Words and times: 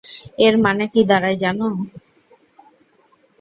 এর 0.39 0.55
মানে 0.63 0.85
কী 0.93 1.01
দাঁড়ায় 1.09 1.37
জানো? 1.43 1.67